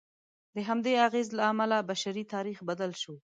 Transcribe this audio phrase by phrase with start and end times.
[0.55, 3.13] د همدې اغېز له امله بشري تاریخ بدل شو.